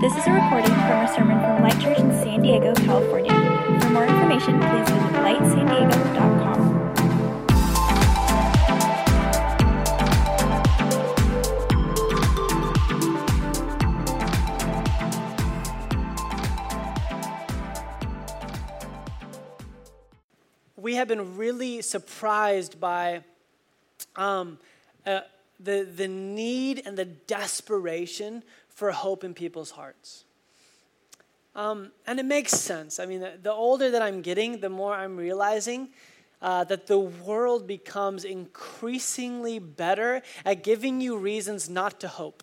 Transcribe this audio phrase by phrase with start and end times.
[0.00, 3.32] This is a recording from a sermon from Light Church in San Diego, California.
[3.82, 6.84] For more information, please visit lightsandiego.com.
[20.78, 23.22] we have been really surprised by
[24.16, 24.58] um,
[25.04, 25.20] uh,
[25.60, 28.42] the, the need and the desperation
[28.74, 30.24] for hope in people's hearts.
[31.54, 32.98] Um, and it makes sense.
[32.98, 35.90] I mean, the, older that I'm getting, the more I'm realizing
[36.42, 42.42] uh, that the world becomes increasingly better at giving you reasons not to hope,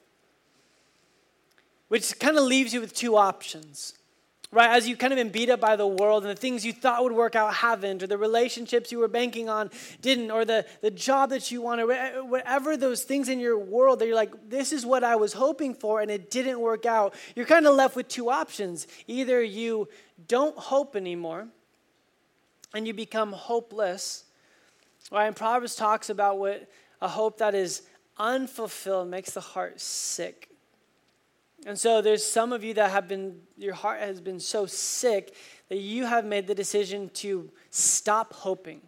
[1.90, 3.96] which kind of leaves you with two options
[4.54, 4.76] right?
[4.76, 7.04] As you kind of been beat up by the world and the things you thought
[7.04, 10.92] would work out haven't, or the relationships you were banking on didn't, or the, the
[10.92, 11.86] job that you wanted,
[12.30, 15.74] whatever those things in your world that you're like, this is what I was hoping
[15.74, 18.88] for and it didn't work out, you're kind of left with two options.
[19.08, 19.88] Either you
[20.28, 21.48] don't hope anymore
[22.74, 24.26] and you become hopeless,
[25.12, 25.28] right?
[25.28, 26.70] And Proverbs talks about what
[27.02, 27.84] a hope that is
[28.18, 30.51] unfulfilled makes the heart sick.
[31.66, 35.36] And so there's some of you that have been, your heart has been so sick
[35.70, 38.82] that you have made the decision to stop hoping.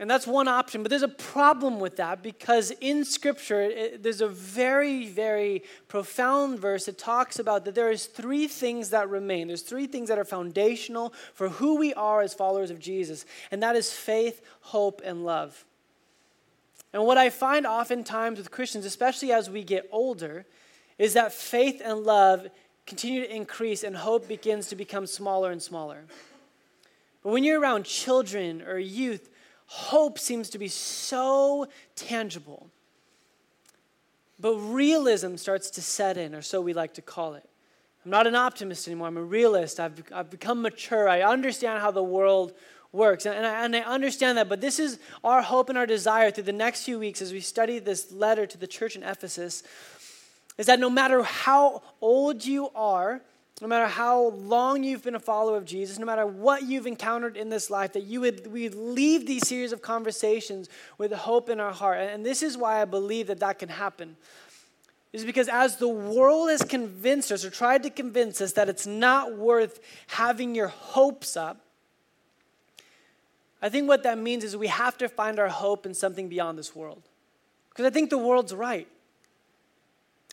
[0.00, 4.20] And that's one option, but there's a problem with that because in Scripture, it, there's
[4.20, 9.48] a very, very profound verse that talks about that there is three things that remain.
[9.48, 13.60] There's three things that are foundational for who we are as followers of Jesus, and
[13.64, 15.64] that is faith, hope, and love.
[16.92, 20.46] And what I find oftentimes with Christians, especially as we get older,
[20.98, 22.48] is that faith and love
[22.86, 26.04] continue to increase and hope begins to become smaller and smaller.
[27.22, 29.30] But when you're around children or youth,
[29.66, 32.70] hope seems to be so tangible.
[34.40, 37.48] But realism starts to set in, or so we like to call it.
[38.04, 39.80] I'm not an optimist anymore, I'm a realist.
[39.80, 41.08] I've, I've become mature.
[41.08, 42.54] I understand how the world
[42.92, 43.26] works.
[43.26, 46.30] And, and, I, and I understand that, but this is our hope and our desire
[46.30, 49.62] through the next few weeks as we study this letter to the church in Ephesus
[50.58, 53.22] is that no matter how old you are,
[53.60, 57.36] no matter how long you've been a follower of Jesus, no matter what you've encountered
[57.36, 61.58] in this life, that you would we leave these series of conversations with hope in
[61.58, 61.98] our heart.
[61.98, 64.16] And this is why I believe that that can happen.
[65.12, 68.86] Is because as the world has convinced us or tried to convince us that it's
[68.86, 71.60] not worth having your hopes up,
[73.60, 76.58] I think what that means is we have to find our hope in something beyond
[76.58, 77.02] this world.
[77.70, 78.86] Because I think the world's right.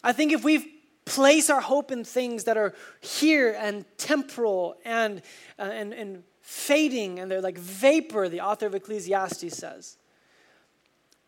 [0.06, 0.72] I think if we
[1.06, 5.24] place our hope in things that are here and temporal and,
[5.58, 9.98] uh, and, and fading and they're like vapor, the author of Ecclesiastes says,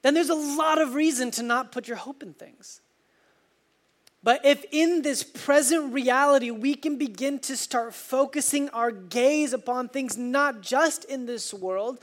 [0.03, 2.81] then there's a lot of reason to not put your hope in things.
[4.21, 9.89] But if in this present reality we can begin to start focusing our gaze upon
[9.89, 11.99] things not just in this world,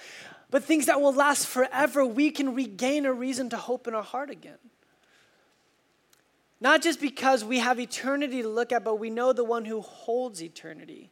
[0.50, 4.02] but things that will last forever, we can regain a reason to hope in our
[4.02, 4.58] heart again.
[6.64, 9.82] Not just because we have eternity to look at, but we know the one who
[9.82, 11.10] holds eternity.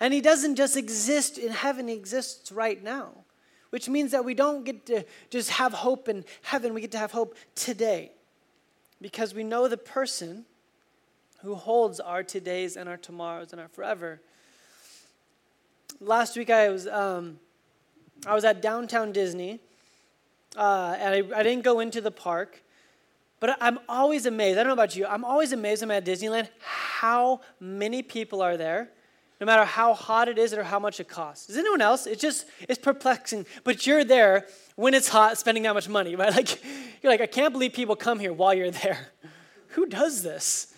[0.00, 3.12] And he doesn't just exist in heaven, he exists right now,
[3.70, 6.98] which means that we don't get to just have hope in heaven, we get to
[6.98, 8.10] have hope today
[9.00, 10.44] because we know the person
[11.42, 14.20] who holds our todays and our tomorrows and our forever.
[16.00, 17.38] Last week I was, um,
[18.26, 19.60] I was at downtown Disney,
[20.56, 22.64] uh, and I, I didn't go into the park.
[23.40, 24.58] But I'm always amazed.
[24.58, 25.06] I don't know about you.
[25.06, 28.90] I'm always amazed when I'm at Disneyland how many people are there,
[29.40, 31.48] no matter how hot it is or how much it costs.
[31.48, 32.06] Is anyone else?
[32.06, 33.46] It's just it's perplexing.
[33.64, 34.46] But you're there
[34.76, 36.34] when it's hot, spending that much money, right?
[36.34, 36.62] Like
[37.02, 39.08] you're like, I can't believe people come here while you're there.
[39.68, 40.74] Who does this?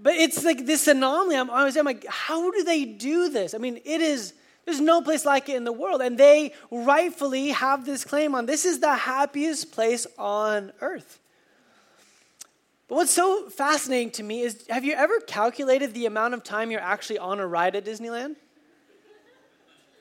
[0.00, 1.36] But it's like this anomaly.
[1.36, 3.54] I'm always I'm like, how do they do this?
[3.54, 4.34] I mean, it is
[4.68, 6.02] there's no place like it in the world.
[6.02, 11.18] And they rightfully have this claim on this is the happiest place on earth.
[12.86, 16.70] But what's so fascinating to me is have you ever calculated the amount of time
[16.70, 18.36] you're actually on a ride at Disneyland?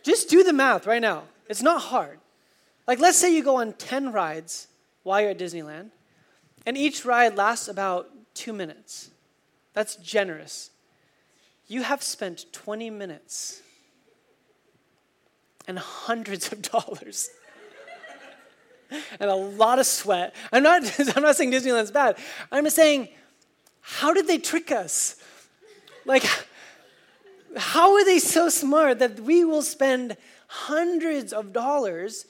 [0.03, 1.23] Just do the math right now.
[1.47, 2.19] It's not hard.
[2.87, 4.67] Like, let's say you go on 10 rides
[5.03, 5.91] while you're at Disneyland,
[6.65, 9.11] and each ride lasts about two minutes.
[9.73, 10.71] That's generous.
[11.67, 13.61] You have spent 20 minutes
[15.67, 17.29] and hundreds of dollars.
[19.19, 20.33] and a lot of sweat.
[20.51, 20.81] I'm not,
[21.15, 22.17] I'm not saying Disneyland's bad.
[22.51, 23.09] I'm just saying,
[23.81, 25.17] how did they trick us?
[26.05, 26.23] Like,
[27.55, 30.17] how are they so smart that we will spend
[30.47, 32.25] hundreds of dollars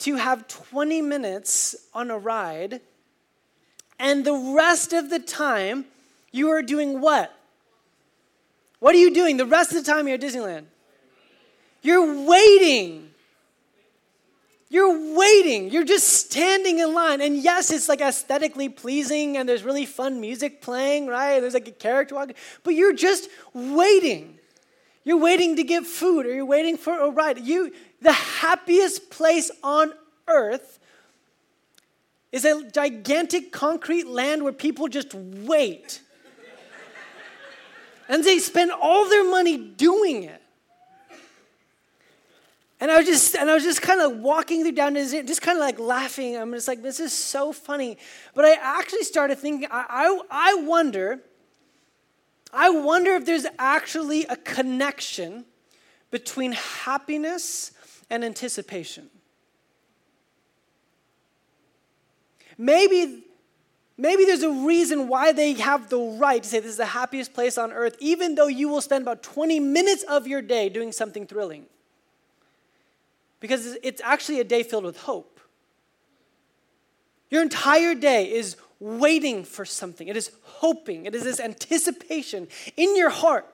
[0.00, 2.80] to have 20 minutes on a ride,
[3.98, 5.84] and the rest of the time,
[6.32, 7.32] You are doing what?
[8.80, 10.64] What are you doing the rest of the time you're at Disneyland?
[11.82, 13.10] You're waiting.
[14.70, 15.70] You're waiting.
[15.70, 17.20] You're just standing in line.
[17.20, 21.40] And yes, it's like aesthetically pleasing and there's really fun music playing, right?
[21.40, 24.38] There's like a character walking, but you're just waiting.
[25.04, 27.40] You're waiting to get food or you're waiting for a ride.
[27.40, 29.92] You the happiest place on
[30.28, 30.78] earth
[32.32, 36.00] is a gigantic concrete land where people just wait.
[38.08, 40.41] and they spend all their money doing it.
[42.82, 45.56] And I was just and I was just kind of walking through down just kind
[45.56, 46.36] of like laughing.
[46.36, 47.96] I'm just like, this is so funny.
[48.34, 51.20] But I actually started thinking, I, I, I wonder,
[52.52, 55.44] I wonder if there's actually a connection
[56.10, 57.70] between happiness
[58.10, 59.10] and anticipation.
[62.58, 63.22] Maybe,
[63.96, 67.32] maybe there's a reason why they have the right to say this is the happiest
[67.32, 70.90] place on earth, even though you will spend about 20 minutes of your day doing
[70.90, 71.66] something thrilling
[73.42, 75.40] because it's actually a day filled with hope.
[77.28, 82.46] Your entire day is waiting for something, it is hoping, it is this anticipation
[82.76, 83.46] in your heart.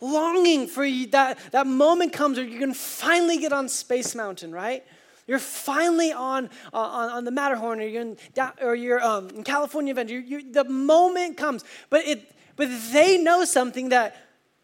[0.00, 4.50] Longing for you, that, that moment comes where you can finally get on Space Mountain,
[4.52, 4.84] right?
[5.26, 8.16] You're finally on, uh, on, on, the Matterhorn or you're in,
[8.60, 10.18] or you're, um, in California Adventure.
[10.18, 11.64] You're, you're, the moment comes.
[11.88, 14.16] But, it, but they know something that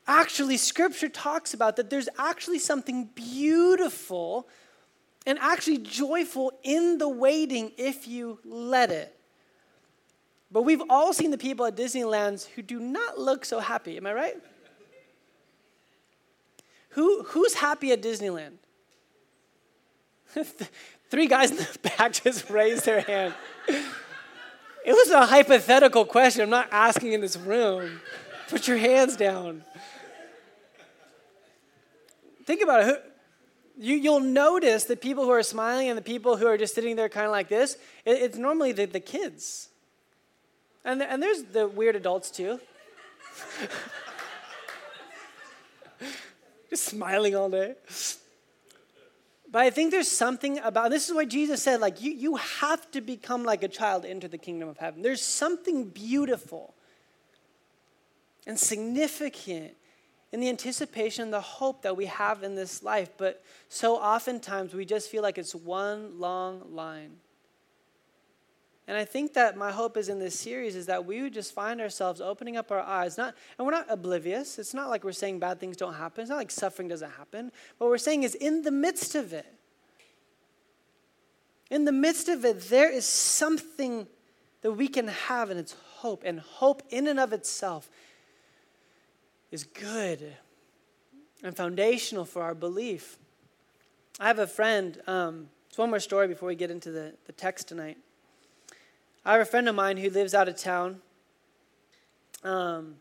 [0.07, 4.49] actually, Scripture talks about that there's actually something beautiful
[5.27, 9.17] and actually joyful in the waiting if you let it.
[10.51, 13.97] But we've all seen the people at Disneyland who do not look so happy.
[13.97, 14.37] Am I right?
[16.91, 18.55] Who, who's happy at Disneyland?
[21.11, 23.35] Three guys in the back just raised their hand.
[23.69, 26.43] It was a hypothetical question.
[26.43, 28.01] I'm not asking in this room.
[28.51, 29.63] Put your hands down.
[32.45, 33.05] Think about it.
[33.79, 36.97] You, you'll notice the people who are smiling and the people who are just sitting
[36.97, 39.69] there kind of like this, it, it's normally the, the kids.
[40.85, 42.59] And, and there's the weird adults too.
[46.71, 47.77] just smiling all day.
[49.49, 52.91] But I think there's something about this is why Jesus said, like, you, you have
[52.91, 55.03] to become like a child into the kingdom of heaven.
[55.03, 56.75] There's something beautiful
[58.47, 59.75] and significant
[60.33, 63.11] in the anticipation, the hope that we have in this life.
[63.17, 67.17] But so oftentimes we just feel like it's one long line.
[68.87, 71.55] And I think that my hope is in this series is that we would just
[71.55, 73.17] find ourselves opening up our eyes.
[73.17, 74.59] Not, and we're not oblivious.
[74.59, 76.23] It's not like we're saying bad things don't happen.
[76.23, 77.53] It's not like suffering doesn't happen.
[77.79, 79.47] What we're saying is in the midst of it,
[81.71, 84.09] in the midst of it, there is something
[84.63, 86.23] that we can have, and it's hope.
[86.27, 87.89] And hope in and of itself
[89.51, 90.37] is good
[91.43, 93.19] and foundational for our belief.
[94.19, 97.33] I have a friend, um, it's one more story before we get into the, the
[97.33, 97.97] text tonight.
[99.25, 101.01] I have a friend of mine who lives out of town,
[102.43, 102.97] um,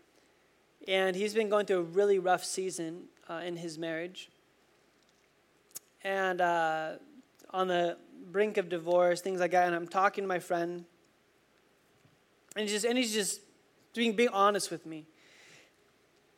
[0.88, 4.30] and he's been going through a really rough season uh, in his marriage.
[6.04, 6.94] And uh,
[7.52, 7.98] on the
[8.32, 10.86] brink of divorce, things like that, and I'm talking to my friend,
[12.56, 13.42] and he's just, and he's just
[13.94, 15.06] being, being honest with me.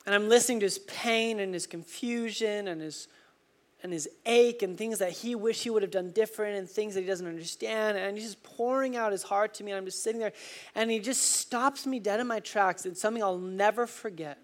[0.06, 3.08] And I'm listening to his pain and his confusion and his
[3.84, 6.94] and his ache and things that he wish he would have done different and things
[6.94, 7.98] that he doesn't understand.
[7.98, 9.72] And he's just pouring out his heart to me.
[9.72, 10.34] And I'm just sitting there
[10.76, 12.86] and he just stops me dead in my tracks.
[12.86, 14.38] It's something I'll never forget.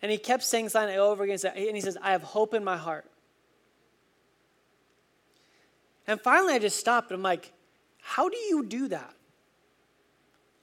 [0.00, 1.38] And he kept saying something over again.
[1.44, 3.10] And he says, I have hope in my heart.
[6.06, 7.10] And finally I just stopped.
[7.10, 7.52] And I'm like,
[8.00, 9.14] how do you do that?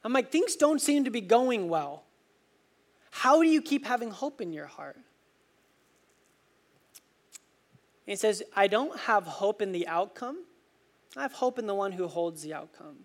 [0.03, 2.03] I'm like, things don't seem to be going well.
[3.12, 4.98] How do you keep having hope in your heart?
[8.05, 10.43] he says, I don't have hope in the outcome.
[11.15, 12.98] I have hope in the one who holds the outcome.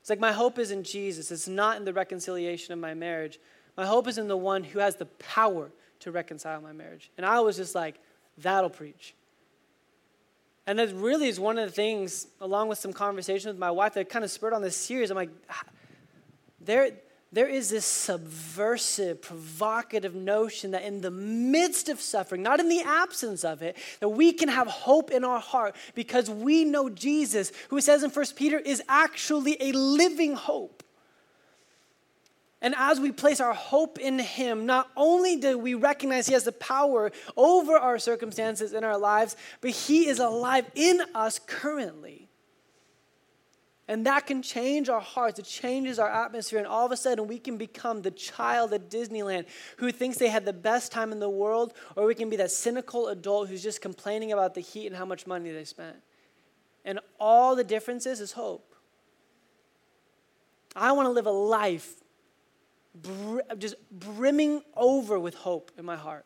[0.00, 1.32] It's like my hope is in Jesus.
[1.32, 3.40] It's not in the reconciliation of my marriage.
[3.76, 7.10] My hope is in the one who has the power to reconcile my marriage.
[7.16, 7.98] And I was just like,
[8.36, 9.14] that'll preach.
[10.68, 13.94] And that really is one of the things, along with some conversation with my wife,
[13.94, 15.10] that kind of spurred on this series.
[15.10, 15.62] I'm like, ah,
[16.60, 16.90] there,
[17.32, 22.82] there is this subversive, provocative notion that in the midst of suffering, not in the
[22.82, 27.50] absence of it, that we can have hope in our heart because we know Jesus,
[27.70, 30.82] who says in 1 Peter, is actually a living hope.
[32.60, 36.44] And as we place our hope in Him, not only do we recognize He has
[36.44, 42.28] the power over our circumstances in our lives, but He is alive in us currently.
[43.86, 45.38] And that can change our hearts.
[45.38, 46.58] It changes our atmosphere.
[46.58, 49.46] And all of a sudden, we can become the child at Disneyland
[49.78, 52.50] who thinks they had the best time in the world, or we can be that
[52.50, 55.96] cynical adult who's just complaining about the heat and how much money they spent.
[56.84, 58.74] And all the differences is hope.
[60.76, 61.94] I want to live a life
[63.02, 66.24] br- just brimming over with hope in my heart.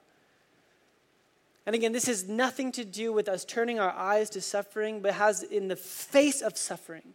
[1.64, 5.14] And again, this has nothing to do with us turning our eyes to suffering, but
[5.14, 7.14] has in the face of suffering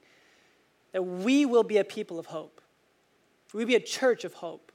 [0.94, 2.62] that we will be a people of hope.
[3.54, 4.72] We be a church of hope.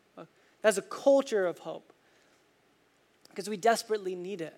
[0.65, 1.93] As a culture of hope.
[3.29, 4.55] Because we desperately need it.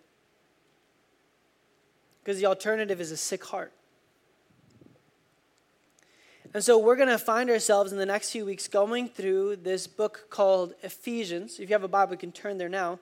[2.22, 3.72] Because the alternative is a sick heart.
[6.54, 9.88] And so we're going to find ourselves in the next few weeks going through this
[9.88, 11.58] book called Ephesians.
[11.58, 13.00] If you have a Bible, you can turn there now.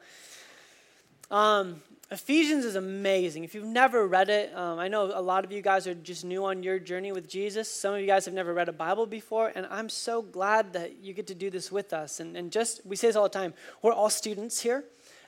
[1.31, 3.45] Um, Ephesians is amazing.
[3.45, 6.25] If you've never read it, um, I know a lot of you guys are just
[6.25, 7.71] new on your journey with Jesus.
[7.71, 11.03] Some of you guys have never read a Bible before, and I'm so glad that
[11.03, 12.21] you get to do this with us.
[12.21, 14.83] And, and just, we say this all the time, we're all students here.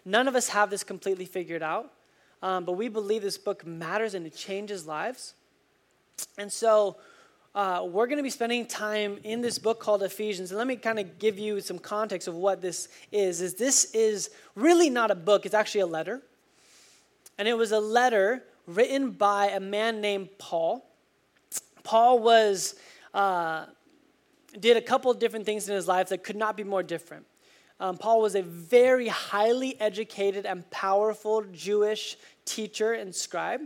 [0.07, 1.93] None of us have this completely figured out,
[2.43, 5.35] um, but we believe this book matters and it changes lives.
[6.38, 6.97] And so,
[7.54, 10.50] uh, we're going to be spending time in this book called Ephesians.
[10.50, 13.40] And let me kind of give you some context of what this is.
[13.40, 16.20] Is this is really not a book; it's actually a letter.
[17.38, 20.84] And it was a letter written by a man named Paul.
[21.84, 22.75] Paul was
[23.12, 23.66] uh,
[24.58, 27.26] did a couple of different things in his life that could not be more different.
[27.80, 33.61] Um, Paul was a very highly educated and powerful Jewish teacher and scribe.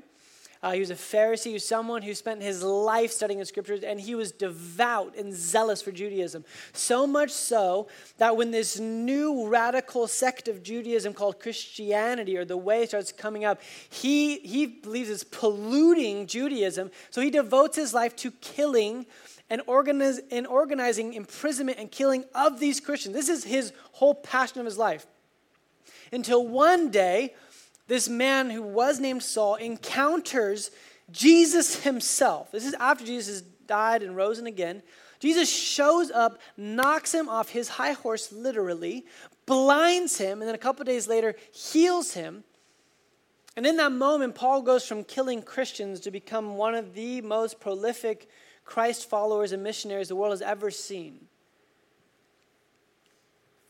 [0.62, 3.83] Uh, he was a Pharisee, he was someone who spent his life studying the scriptures,
[3.83, 6.45] and he was devout and zealous for Judaism.
[6.73, 12.57] So much so that when this new radical sect of Judaism called Christianity or the
[12.57, 16.91] way starts coming up, he, he believes it's polluting Judaism.
[17.11, 19.07] So he devotes his life to killing
[19.50, 23.15] and, organize, and organizing imprisonment and killing of these Christians.
[23.15, 25.07] This is his whole passion of his life.
[26.12, 27.35] Until one day,
[27.88, 30.71] this man who was named Saul encounters
[31.11, 32.52] Jesus himself.
[32.52, 34.83] This is after Jesus has died and rose again.
[35.18, 39.04] Jesus shows up, knocks him off his high horse, literally,
[39.47, 42.45] blinds him, and then a couple days later heals him.
[43.57, 47.59] And in that moment, Paul goes from killing Christians to become one of the most
[47.59, 48.28] prolific
[48.64, 51.26] Christ followers and missionaries the world has ever seen.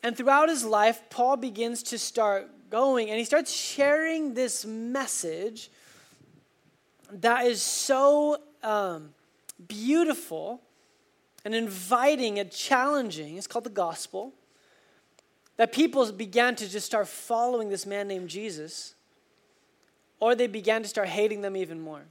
[0.03, 5.71] And throughout his life, Paul begins to start going and he starts sharing this message
[7.11, 9.11] that is so um,
[9.67, 10.63] beautiful
[11.45, 13.37] and inviting and challenging.
[13.37, 14.35] It's called the gospel.
[15.57, 18.95] That people began to just start following this man named Jesus,
[20.21, 22.03] or they began to start hating them even more.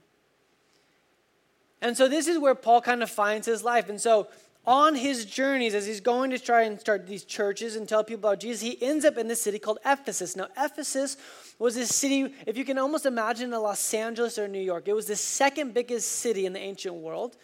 [1.81, 3.87] And so, this is where Paul kind of finds his life.
[3.87, 4.27] And so,
[4.67, 8.29] on his journeys, as he's going to try and start these churches and tell people
[8.29, 10.36] about Jesus, he ends up in this city called Ephesus.
[10.36, 11.15] Now, Ephesus
[11.57, 14.93] was this city, if you can almost imagine a Los Angeles or New York, it
[14.93, 17.38] was the second biggest city in the ancient world.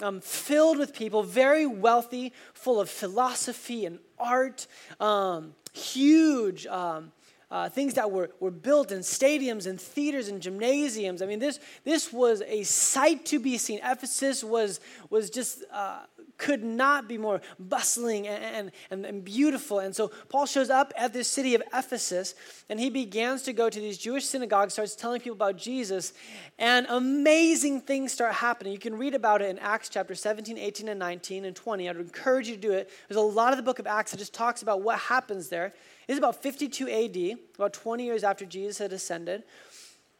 [0.00, 4.66] Um, filled with people, very wealthy, full of philosophy and art,
[4.98, 7.12] um, huge um,
[7.52, 11.20] uh, things that were, were built in stadiums and theaters and gymnasiums.
[11.20, 13.78] I mean, this, this was a sight to be seen.
[13.84, 16.00] Ephesus was, was just uh,
[16.42, 19.78] could not be more bustling and, and, and beautiful.
[19.78, 22.34] And so Paul shows up at this city of Ephesus
[22.68, 26.12] and he begins to go to these Jewish synagogues, starts telling people about Jesus,
[26.58, 28.72] and amazing things start happening.
[28.72, 31.88] You can read about it in Acts chapter 17, 18, and 19 and 20.
[31.88, 32.90] I'd encourage you to do it.
[33.08, 35.72] There's a lot of the book of Acts that just talks about what happens there.
[36.08, 39.44] It's about 52 AD, about 20 years after Jesus had ascended.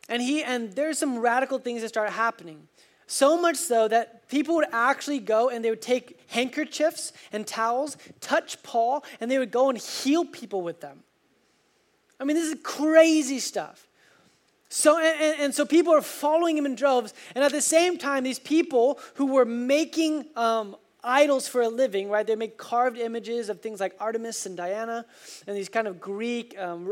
[0.09, 2.69] And he and there's some radical things that start happening.
[3.07, 7.97] So much so that people would actually go and they would take handkerchiefs and towels,
[8.21, 11.03] touch Paul, and they would go and heal people with them.
[12.19, 13.89] I mean, this is crazy stuff.
[14.69, 17.13] So, and, and, so people are following him in droves.
[17.35, 22.09] And at the same time, these people who were making um, idols for a living,
[22.09, 22.27] right?
[22.27, 25.05] They make carved images of things like Artemis and Diana
[25.47, 26.91] and these kind of Greek, um,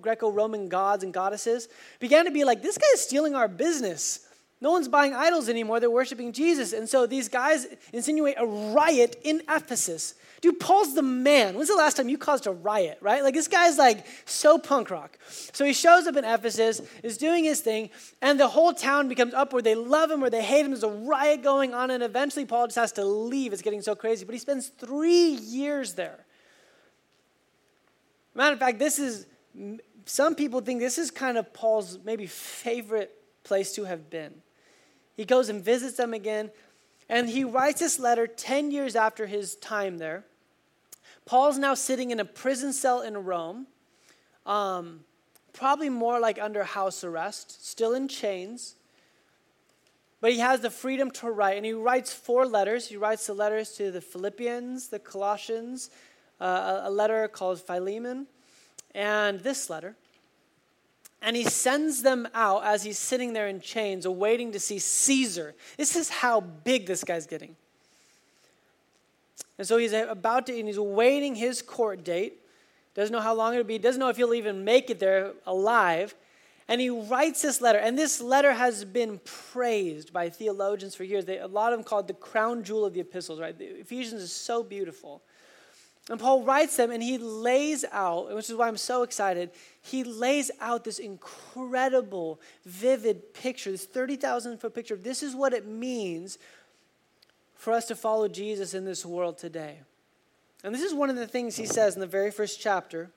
[0.00, 1.68] Greco Roman gods and goddesses,
[2.00, 4.26] began to be like, this guy is stealing our business.
[4.62, 5.80] No one's buying idols anymore.
[5.80, 6.72] They're worshiping Jesus.
[6.72, 10.14] And so these guys insinuate a riot in Ephesus.
[10.40, 11.56] Dude, Paul's the man.
[11.56, 13.24] When's the last time you caused a riot, right?
[13.24, 15.18] Like, this guy's like so punk rock.
[15.28, 17.90] So he shows up in Ephesus, is doing his thing,
[18.20, 19.64] and the whole town becomes upward.
[19.64, 20.70] They love him or they hate him.
[20.70, 23.52] There's a riot going on, and eventually Paul just has to leave.
[23.52, 24.24] It's getting so crazy.
[24.24, 26.24] But he spends three years there.
[28.36, 29.26] Matter of fact, this is,
[30.06, 34.32] some people think this is kind of Paul's maybe favorite place to have been.
[35.16, 36.50] He goes and visits them again.
[37.08, 40.24] And he writes this letter 10 years after his time there.
[41.24, 43.66] Paul's now sitting in a prison cell in Rome,
[44.44, 45.00] um,
[45.52, 48.74] probably more like under house arrest, still in chains.
[50.20, 52.88] But he has the freedom to write, and he writes four letters.
[52.88, 55.90] He writes the letters to the Philippians, the Colossians,
[56.40, 58.26] uh, a letter called Philemon,
[58.94, 59.96] and this letter.
[61.22, 65.54] And he sends them out as he's sitting there in chains, awaiting to see Caesar.
[65.76, 67.54] This is how big this guy's getting.
[69.56, 72.40] And so he's about to, and he's awaiting his court date.
[72.94, 76.14] Doesn't know how long it'll be, doesn't know if he'll even make it there alive.
[76.68, 81.24] And he writes this letter, and this letter has been praised by theologians for years.
[81.24, 83.56] They, a lot of them call it the crown jewel of the epistles, right?
[83.56, 85.22] The Ephesians is so beautiful.
[86.12, 89.50] And Paul writes them and he lays out, which is why I'm so excited,
[89.80, 94.94] he lays out this incredible, vivid picture, this 30,000 foot picture.
[94.94, 96.36] This is what it means
[97.54, 99.80] for us to follow Jesus in this world today.
[100.62, 103.10] And this is one of the things he says in the very first chapter.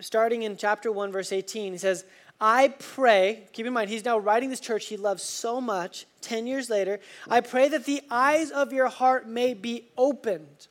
[0.00, 2.04] Starting in chapter 1, verse 18, he says,
[2.42, 6.46] I pray, keep in mind, he's now writing this church he loves so much, 10
[6.46, 7.00] years later.
[7.26, 10.68] I pray that the eyes of your heart may be opened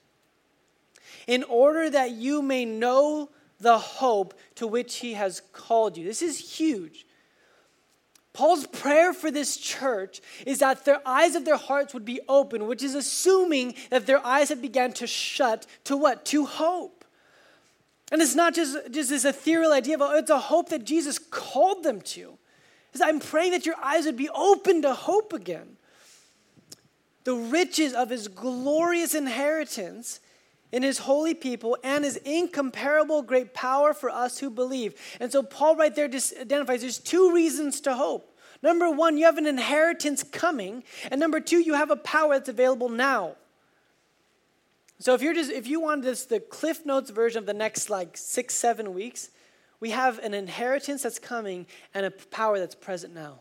[1.27, 6.05] in order that you may know the hope to which he has called you.
[6.05, 7.05] This is huge.
[8.33, 12.65] Paul's prayer for this church is that their eyes of their hearts would be open,
[12.65, 16.25] which is assuming that their eyes have begun to shut to what?
[16.25, 17.03] To hope.
[18.11, 21.19] And it's not just, just this ethereal idea but oh, it's a hope that Jesus
[21.19, 22.37] called them to.
[22.93, 25.77] It's, I'm praying that your eyes would be open to hope again.
[27.23, 30.19] The riches of his glorious inheritance
[30.71, 34.95] in his holy people and his incomparable great power for us who believe.
[35.19, 38.27] And so Paul right there identifies there's two reasons to hope.
[38.63, 42.49] Number one, you have an inheritance coming, and number two, you have a power that's
[42.49, 43.35] available now.
[44.99, 47.89] So if you're just if you want this the Cliff Notes version of the next
[47.89, 49.31] like six, seven weeks,
[49.79, 53.39] we have an inheritance that's coming and a power that's present now.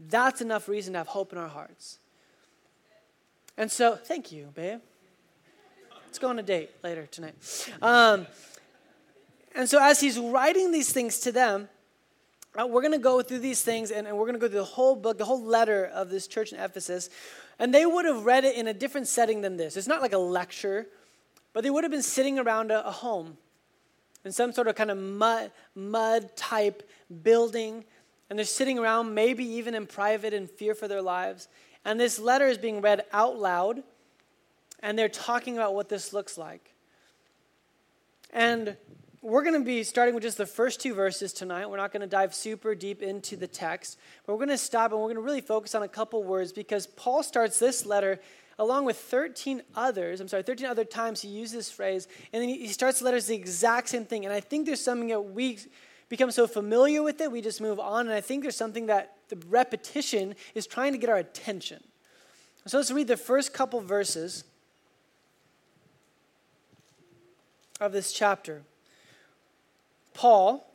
[0.00, 2.00] That's enough reason to have hope in our hearts.
[3.56, 4.80] And so, thank you, babe.
[6.08, 7.34] Let's go on a date later tonight.
[7.82, 8.26] Um,
[9.54, 11.68] and so, as he's writing these things to them,
[12.58, 14.60] uh, we're going to go through these things and, and we're going to go through
[14.60, 17.10] the whole book, the whole letter of this church in Ephesus.
[17.58, 19.76] And they would have read it in a different setting than this.
[19.76, 20.86] It's not like a lecture,
[21.52, 23.36] but they would have been sitting around a, a home
[24.24, 26.88] in some sort of kind of mud, mud type
[27.22, 27.84] building.
[28.30, 31.48] And they're sitting around, maybe even in private, in fear for their lives.
[31.84, 33.82] And this letter is being read out loud
[34.80, 36.74] and they're talking about what this looks like.
[38.32, 38.76] And
[39.20, 41.68] we're going to be starting with just the first two verses tonight.
[41.68, 44.92] We're not going to dive super deep into the text, but we're going to stop
[44.92, 48.20] and we're going to really focus on a couple words because Paul starts this letter
[48.58, 50.20] along with 13 others.
[50.20, 53.26] I'm sorry, 13 other times he uses this phrase, and then he starts the letters
[53.26, 54.24] the exact same thing.
[54.24, 55.58] And I think there's something that we
[56.08, 58.06] become so familiar with it, we just move on.
[58.06, 61.82] And I think there's something that the repetition is trying to get our attention.
[62.66, 64.44] So let's read the first couple verses
[67.80, 68.62] of this chapter.
[70.14, 70.68] Paul,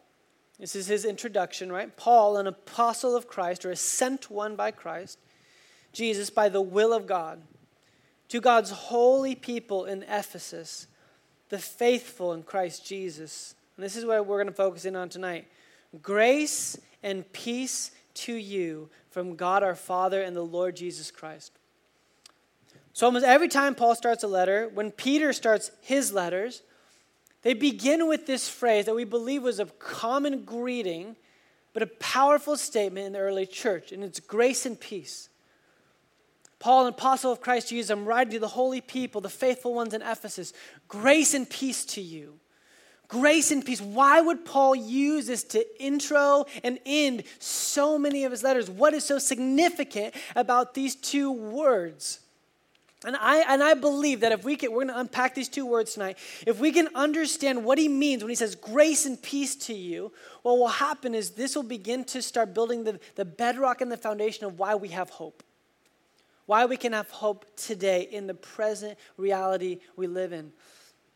[0.59, 1.95] this is his introduction, right?
[1.97, 5.19] Paul, an apostle of Christ, or a sent one by Christ,
[5.91, 7.41] Jesus, by the will of God,
[8.29, 10.87] to God's holy people in Ephesus,
[11.49, 13.55] the faithful in Christ Jesus.
[13.75, 15.47] And this is what we're going to focus in on tonight.
[16.01, 21.51] Grace and peace to you from God our Father and the Lord Jesus Christ.
[22.93, 26.61] So, almost every time Paul starts a letter, when Peter starts his letters,
[27.43, 31.15] they begin with this phrase that we believe was a common greeting,
[31.73, 35.29] but a powerful statement in the early church, and it's grace and peace.
[36.59, 39.93] Paul, an apostle of Christ Jesus, I'm writing to the holy people, the faithful ones
[39.93, 40.53] in Ephesus.
[40.87, 42.39] Grace and peace to you.
[43.09, 43.81] Grace and peace.
[43.81, 48.69] Why would Paul use this to intro and end so many of his letters?
[48.69, 52.21] What is so significant about these two words?
[53.05, 55.65] And I, and I believe that if we can, we're going to unpack these two
[55.65, 56.17] words tonight.
[56.47, 60.11] If we can understand what he means when he says grace and peace to you,
[60.41, 63.97] what will happen is this will begin to start building the, the bedrock and the
[63.97, 65.43] foundation of why we have hope.
[66.45, 70.51] Why we can have hope today in the present reality we live in.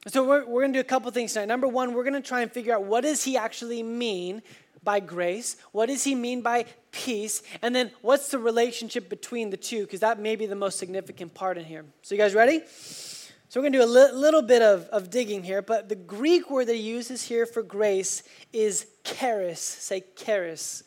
[0.07, 1.47] So we're, we're going to do a couple things tonight.
[1.47, 4.41] Number one, we're going to try and figure out what does he actually mean
[4.87, 5.57] by grace?
[5.73, 7.43] What does he mean by peace?
[7.61, 9.81] And then what's the relationship between the two?
[9.81, 11.83] Because that may be the most significant part in here.
[12.03, 12.61] So, you guys ready?
[12.69, 15.97] So, we're going to do a li- little bit of, of digging here, but the
[15.97, 18.23] Greek word that he uses here for grace
[18.53, 19.59] is charis.
[19.59, 20.83] Say charis.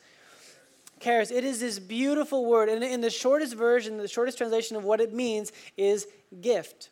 [0.98, 1.30] charis.
[1.30, 2.70] It is this beautiful word.
[2.70, 6.06] And in the shortest version, the shortest translation of what it means is
[6.40, 6.88] gift.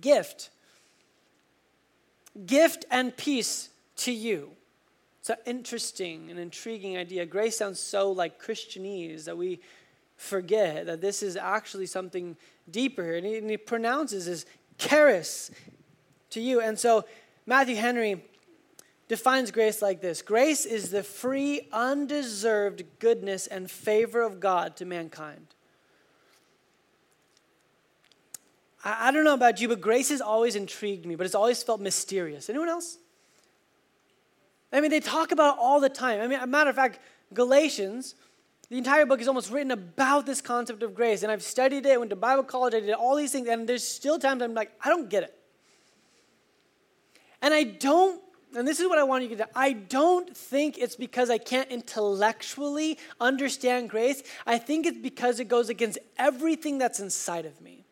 [0.00, 0.48] Gift.
[2.46, 4.52] Gift and peace to you.
[5.22, 7.24] It's an interesting and intriguing idea.
[7.24, 9.60] Grace sounds so like Christianese that we
[10.16, 12.36] forget that this is actually something
[12.68, 13.14] deeper.
[13.14, 14.46] And he, and he pronounces this
[14.78, 15.52] charis
[16.30, 16.60] to you.
[16.60, 17.04] And so
[17.46, 18.24] Matthew Henry
[19.06, 24.84] defines grace like this Grace is the free, undeserved goodness and favor of God to
[24.84, 25.46] mankind.
[28.82, 31.62] I, I don't know about you, but grace has always intrigued me, but it's always
[31.62, 32.50] felt mysterious.
[32.50, 32.98] Anyone else?
[34.72, 36.20] I mean, they talk about it all the time.
[36.20, 36.98] I mean, a matter of fact,
[37.34, 38.14] Galatians,
[38.70, 41.22] the entire book is almost written about this concept of grace.
[41.22, 43.86] And I've studied it, went to Bible college, I did all these things, and there's
[43.86, 45.38] still times I'm like, I don't get it.
[47.42, 48.22] And I don't,
[48.56, 51.38] and this is what I want you to get I don't think it's because I
[51.38, 54.22] can't intellectually understand grace.
[54.46, 57.84] I think it's because it goes against everything that's inside of me.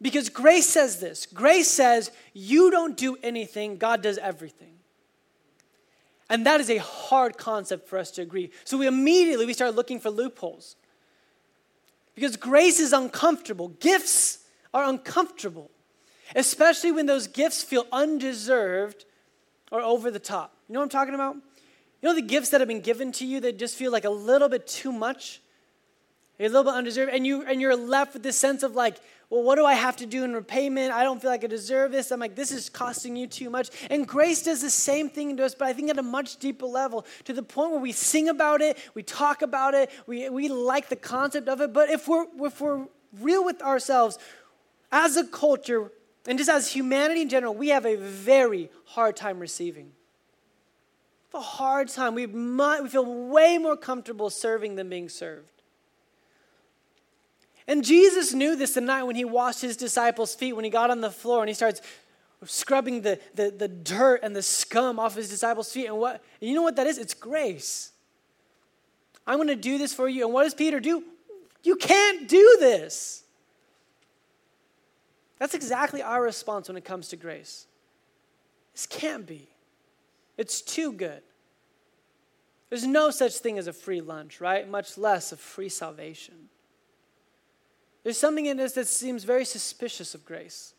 [0.00, 4.77] Because grace says this grace says, you don't do anything, God does everything.
[6.30, 8.50] And that is a hard concept for us to agree.
[8.64, 10.76] So we immediately we start looking for loopholes.
[12.14, 13.68] Because grace is uncomfortable.
[13.68, 14.40] Gifts
[14.74, 15.70] are uncomfortable,
[16.34, 19.04] especially when those gifts feel undeserved
[19.70, 20.54] or over the top.
[20.68, 21.36] You know what I'm talking about?
[21.36, 24.10] You know the gifts that have been given to you that just feel like a
[24.10, 25.40] little bit too much?
[26.40, 28.98] A little bit undeserved, and you and you're left with this sense of like,
[29.30, 30.90] well, what do I have to do in repayment?
[30.90, 32.10] I don't feel like I deserve this.
[32.10, 33.68] I'm like, this is costing you too much.
[33.90, 36.64] And grace does the same thing to us, but I think at a much deeper
[36.64, 40.48] level, to the point where we sing about it, we talk about it, we, we
[40.48, 41.74] like the concept of it.
[41.74, 42.86] But if we're, if we're
[43.20, 44.18] real with ourselves,
[44.90, 45.92] as a culture,
[46.26, 49.92] and just as humanity in general, we have a very hard time receiving.
[51.34, 52.14] a hard time.
[52.14, 55.57] We, might, we feel way more comfortable serving than being served.
[57.68, 60.90] And Jesus knew this the night when he washed his disciples' feet, when he got
[60.90, 61.82] on the floor and he starts
[62.46, 65.86] scrubbing the, the, the dirt and the scum off his disciples' feet.
[65.86, 66.96] And what and you know what that is?
[66.96, 67.92] It's grace.
[69.26, 70.24] I'm going to do this for you.
[70.24, 71.04] And what does Peter do?
[71.62, 73.22] You can't do this.
[75.38, 77.66] That's exactly our response when it comes to grace.
[78.72, 79.46] This can't be.
[80.38, 81.20] It's too good.
[82.70, 84.68] There's no such thing as a free lunch, right?
[84.68, 86.48] Much less a free salvation.
[88.08, 90.72] There's something in this that seems very suspicious of grace.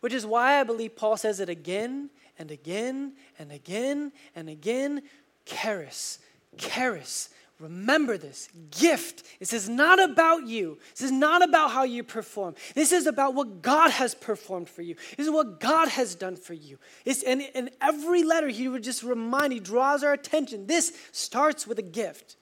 [0.00, 5.00] Which is why I believe Paul says it again and again and again and again.
[5.46, 6.18] Charis,
[6.58, 7.30] charis.
[7.58, 9.24] Remember this gift.
[9.38, 10.76] This is not about you.
[10.90, 12.54] This is not about how you perform.
[12.74, 14.96] This is about what God has performed for you.
[15.16, 16.76] This is what God has done for you.
[17.06, 20.66] It's, and in every letter, he would just remind, he draws our attention.
[20.66, 22.36] This starts with a gift.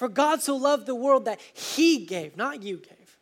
[0.00, 3.18] For God so loved the world that he gave, not you gave.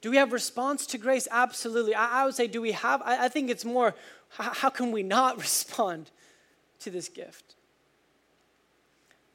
[0.00, 1.26] Do we have response to grace?
[1.28, 1.96] Absolutely.
[1.96, 3.02] I, I would say, do we have?
[3.02, 3.96] I, I think it's more,
[4.28, 6.12] how, how can we not respond
[6.78, 7.56] to this gift?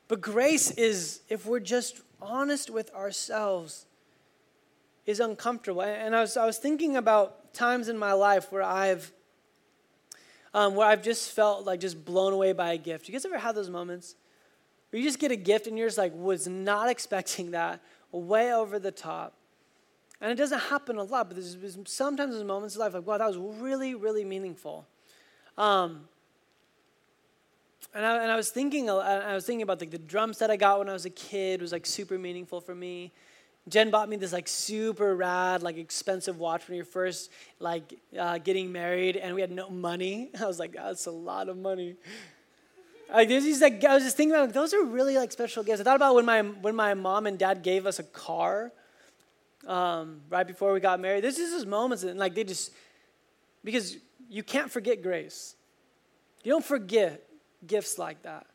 [0.07, 3.85] But grace is, if we're just honest with ourselves,
[5.05, 5.81] is uncomfortable.
[5.81, 9.11] And I was, I was thinking about times in my life where I've
[10.53, 13.09] um, where I've just felt like just blown away by a gift.
[13.09, 14.15] You guys ever had those moments?
[14.93, 18.53] Or you just get a gift and you're just like, was not expecting that, way
[18.53, 19.33] over the top.
[20.21, 23.05] And it doesn't happen a lot, but there's, there's sometimes there's moments in life like,
[23.05, 24.87] wow, that was really, really meaningful.
[25.57, 26.07] Um,
[27.93, 30.55] and I, and I was thinking, I was thinking about like the drum set I
[30.55, 33.11] got when I was a kid was like super meaningful for me.
[33.69, 38.37] Jen bought me this like super rad, like expensive watch when you're first like uh,
[38.37, 40.31] getting married, and we had no money.
[40.41, 41.95] I was like, that's a lot of money.
[43.13, 45.63] Like there's these like I was just thinking about like, those are really like special
[45.63, 45.79] gifts.
[45.79, 48.71] I thought about when my when my mom and dad gave us a car
[49.67, 51.23] um, right before we got married.
[51.23, 52.71] There's just these moments and like they just
[53.63, 53.97] because
[54.29, 55.55] you can't forget grace.
[56.43, 57.23] You don't forget
[57.65, 58.47] gifts like that.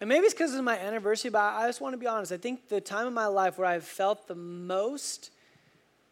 [0.00, 2.32] And maybe it's because it's my anniversary, but I just want to be honest.
[2.32, 5.30] I think the time in my life where I've felt the most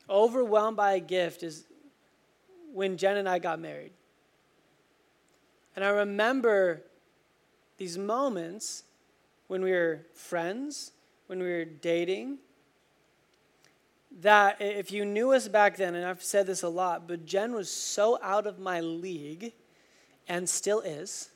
[0.08, 1.64] overwhelmed by a gift is
[2.72, 3.92] when Jen and I got married.
[5.74, 6.82] And I remember
[7.78, 8.84] these moments
[9.48, 10.92] when we were friends,
[11.26, 12.38] when we were dating,
[14.20, 17.52] that if you knew us back then, and I've said this a lot, but Jen
[17.52, 19.52] was so out of my league,
[20.28, 21.28] and still is,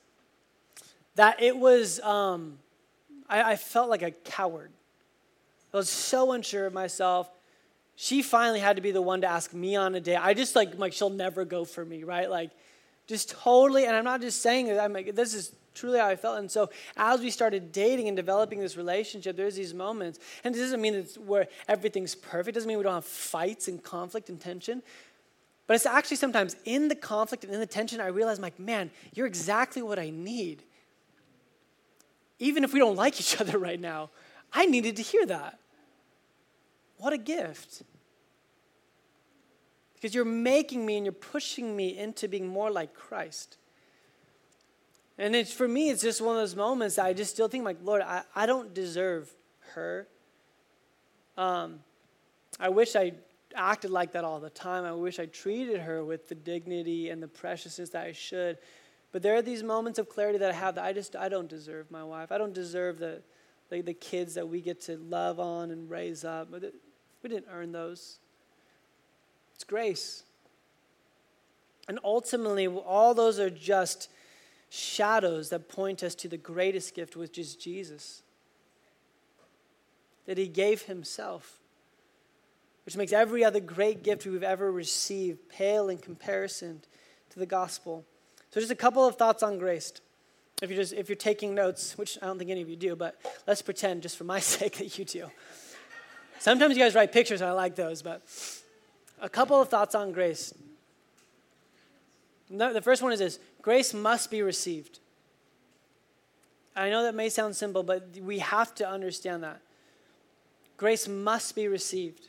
[1.14, 2.58] that it was, um,
[3.28, 4.70] I, I felt like a coward.
[5.74, 7.30] I was so unsure of myself.
[7.96, 10.16] She finally had to be the one to ask me on a date.
[10.16, 12.30] I just like, like she'll never go for me, right?
[12.30, 12.50] Like,
[13.06, 16.16] Just totally, and I'm not just saying it, I'm like, this is truly how I
[16.16, 16.38] felt.
[16.38, 20.18] And so as we started dating and developing this relationship, there's these moments.
[20.44, 22.48] And this doesn't mean it's where everything's perfect.
[22.48, 24.82] It doesn't mean we don't have fights and conflict and tension.
[25.66, 28.58] But it's actually sometimes in the conflict and in the tension, I realize, I'm like,
[28.58, 30.64] man, you're exactly what I need.
[32.40, 34.10] Even if we don't like each other right now,
[34.52, 35.58] I needed to hear that.
[36.96, 37.82] What a gift.
[39.94, 43.58] Because you're making me and you're pushing me into being more like Christ.
[45.20, 47.76] And it's for me, it's just one of those moments I just still think, like,
[47.82, 49.30] Lord, I, I don't deserve
[49.74, 50.08] her.
[51.36, 51.80] Um,
[52.58, 53.12] I wish I
[53.54, 54.86] acted like that all the time.
[54.86, 58.56] I wish I treated her with the dignity and the preciousness that I should.
[59.12, 61.48] But there are these moments of clarity that I have that I just I don't
[61.50, 62.32] deserve my wife.
[62.32, 63.20] I don't deserve the
[63.68, 66.50] the, the kids that we get to love on and raise up.
[66.50, 68.20] We didn't earn those.
[69.54, 70.22] It's grace.
[71.88, 74.08] And ultimately, all those are just
[74.70, 78.22] shadows that point us to the greatest gift, which is Jesus.
[80.26, 81.58] That he gave himself,
[82.86, 86.80] which makes every other great gift we've ever received pale in comparison
[87.30, 88.04] to the gospel.
[88.52, 89.92] So, just a couple of thoughts on grace.
[90.62, 92.94] If you're, just, if you're taking notes, which I don't think any of you do,
[92.94, 95.30] but let's pretend just for my sake that you do.
[96.38, 98.22] Sometimes you guys write pictures, and I like those, but
[99.20, 100.54] a couple of thoughts on grace.
[102.50, 105.00] The first one is this grace must be received.
[106.76, 109.60] I know that may sound simple, but we have to understand that.
[110.76, 112.28] Grace must be received.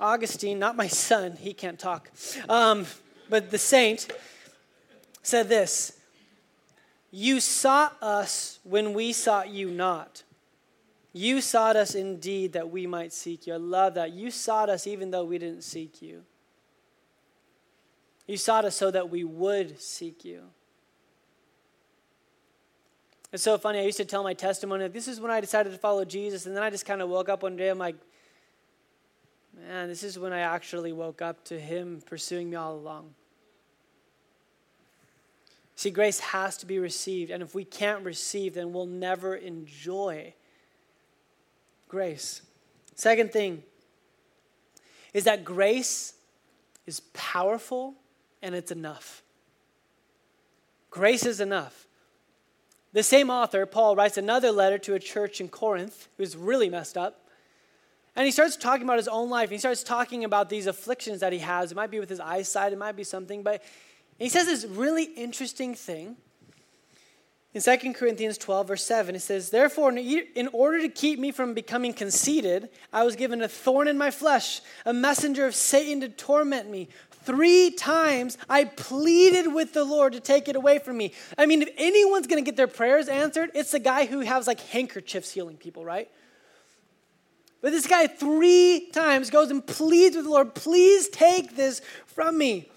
[0.00, 2.10] Augustine, not my son, he can't talk,
[2.48, 2.86] um,
[3.28, 4.10] but the saint
[5.22, 5.98] said this
[7.10, 10.22] You sought us when we sought you not.
[11.12, 13.54] You sought us indeed that we might seek you.
[13.54, 14.12] I love that.
[14.12, 16.22] You sought us even though we didn't seek you.
[18.26, 20.42] You sought us so that we would seek you.
[23.32, 23.78] It's so funny.
[23.78, 26.56] I used to tell my testimony, this is when I decided to follow Jesus, and
[26.56, 27.96] then I just kind of woke up one day, I'm like,
[29.56, 33.14] man, this is when I actually woke up to Him pursuing me all along.
[35.76, 40.34] See, grace has to be received, and if we can't receive, then we'll never enjoy
[41.88, 42.42] grace.
[42.94, 43.62] Second thing
[45.14, 46.14] is that grace
[46.86, 47.94] is powerful
[48.42, 49.22] and it's enough.
[50.90, 51.86] Grace is enough.
[52.92, 56.96] The same author, Paul, writes another letter to a church in Corinth who's really messed
[56.96, 57.28] up.
[58.16, 59.50] And he starts talking about his own life.
[59.50, 61.70] He starts talking about these afflictions that he has.
[61.70, 63.44] It might be with his eyesight, it might be something.
[63.44, 63.62] But
[64.18, 66.16] he says this really interesting thing.
[67.52, 71.52] In 2 Corinthians 12, verse 7, it says, Therefore, in order to keep me from
[71.52, 76.08] becoming conceited, I was given a thorn in my flesh, a messenger of Satan to
[76.08, 76.88] torment me.
[77.22, 81.12] Three times I pleaded with the Lord to take it away from me.
[81.36, 84.46] I mean, if anyone's going to get their prayers answered, it's the guy who has
[84.46, 86.10] like handkerchiefs healing people, right?
[87.60, 92.38] But this guy three times goes and pleads with the Lord, please take this from
[92.38, 92.68] me.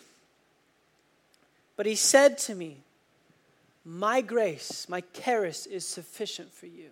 [1.75, 2.83] But he said to me,
[3.85, 6.89] My grace, my charis is sufficient for you.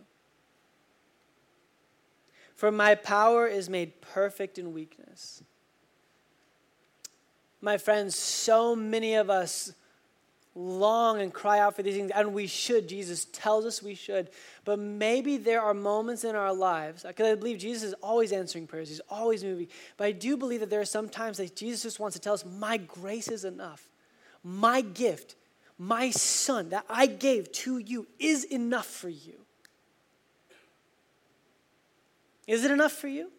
[2.55, 5.43] For my power is made perfect in weakness.
[7.61, 9.73] My friends, so many of us
[10.53, 12.89] long and cry out for these things, and we should.
[12.89, 14.29] Jesus tells us we should.
[14.65, 18.67] But maybe there are moments in our lives, because I believe Jesus is always answering
[18.67, 19.67] prayers, he's always moving.
[19.97, 22.33] But I do believe that there are some times that Jesus just wants to tell
[22.33, 23.87] us, My grace is enough.
[24.43, 25.35] My gift,
[25.77, 29.33] my son that I gave to you is enough for you.
[32.47, 33.31] Is it enough for you?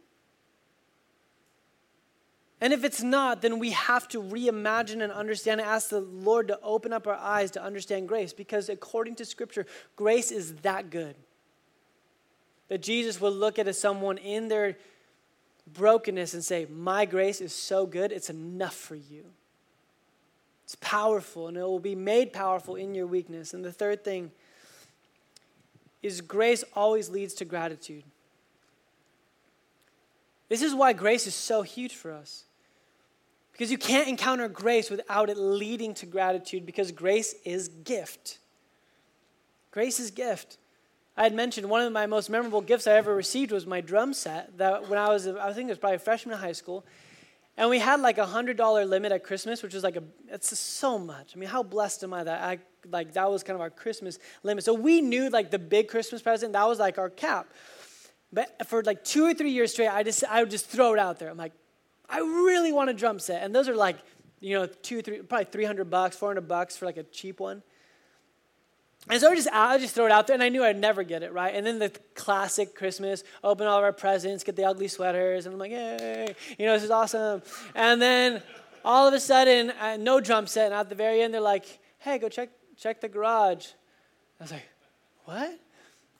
[2.63, 6.47] And if it's not, then we have to reimagine and understand and ask the Lord
[6.47, 10.89] to open up our eyes to understand grace because according to Scripture, grace is that
[10.89, 11.17] good.
[12.69, 14.77] That Jesus will look at someone in their
[15.75, 19.25] brokenness and say, My grace is so good, it's enough for you.
[20.63, 23.55] It's powerful and it will be made powerful in your weakness.
[23.55, 24.31] And the third thing
[26.01, 28.05] is grace always leads to gratitude.
[30.49, 32.45] This is why grace is so huge for us.
[33.53, 38.39] Because you can't encounter grace without it leading to gratitude because grace is gift.
[39.71, 40.59] Grace is gift.
[41.17, 44.15] I had mentioned one of my most memorable gifts I ever received was my drum
[44.15, 46.85] set that when I was, I think it was probably freshman in high school.
[47.59, 50.59] And we had like a hundred dollar limit at Christmas, which was like a, it's
[50.59, 51.35] so much.
[51.37, 52.59] I mean, how blessed am I that I,
[52.91, 54.65] like, that was kind of our Christmas limit.
[54.65, 57.47] So we knew like the big Christmas present, that was like our cap.
[58.33, 60.99] But for like two or three years straight, I just, I would just throw it
[60.99, 61.29] out there.
[61.29, 61.53] I'm like,
[62.09, 63.43] I really want a drum set.
[63.43, 63.97] And those are like
[64.43, 67.63] you know, two, three, probably 300 bucks, 400 bucks for like a cheap one.
[69.09, 71.03] And so I just, I just throw it out there, and I knew I'd never
[71.03, 71.55] get it, right?
[71.55, 75.55] And then the classic Christmas, open all of our presents, get the ugly sweaters, and
[75.55, 77.43] I'm like, yay, you know, this is awesome.
[77.75, 78.43] And then
[78.85, 81.81] all of a sudden, uh, no drum set, and at the very end, they're like,
[81.99, 83.69] hey, go check, check the garage.
[84.41, 84.69] I was like,
[85.25, 85.59] what?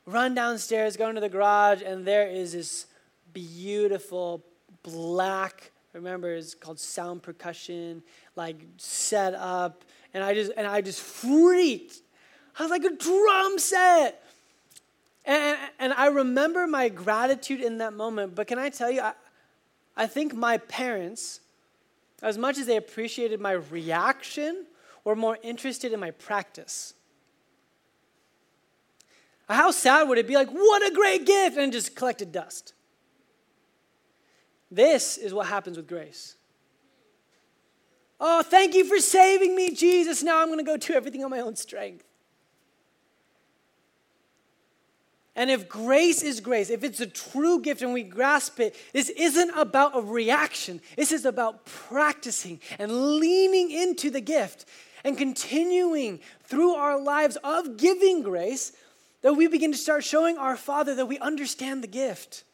[0.07, 2.87] Run downstairs, go into the garage, and there is this
[3.33, 4.45] beautiful
[4.83, 8.03] black, remember, it's called sound percussion,
[8.37, 9.85] like set up.
[10.15, 12.03] And I just, and I just freaked
[12.59, 14.23] I was like a drum set.
[15.25, 18.35] And, and I remember my gratitude in that moment.
[18.35, 19.13] But can I tell you, I,
[19.97, 21.41] I think my parents,
[22.23, 24.67] as much as they appreciated my reaction,
[25.05, 26.95] were more interested in my practice.
[29.49, 32.73] How sad would it be like, what a great gift, and just collected dust?
[34.73, 36.35] This is what happens with grace.
[38.19, 40.23] Oh, thank you for saving me, Jesus.
[40.23, 42.07] Now I'm going to go do everything on my own strength.
[45.37, 49.11] And if grace is grace, if it's a true gift and we grasp it, this
[49.11, 50.81] isn't about a reaction.
[50.97, 54.65] This is about practicing and leaning into the gift
[55.05, 58.73] and continuing through our lives of giving grace
[59.21, 62.45] that we begin to start showing our Father that we understand the gift.